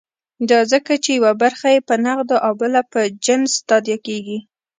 [0.49, 4.37] دا ځکه چې یوه برخه یې په نغدو او بله په جنس تادیه کېږي.